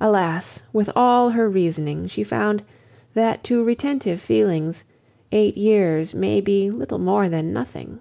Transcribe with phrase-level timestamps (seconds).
[0.00, 0.62] Alas!
[0.72, 2.62] with all her reasoning, she found,
[3.12, 4.82] that to retentive feelings
[5.30, 7.98] eight years may be little more than nothing.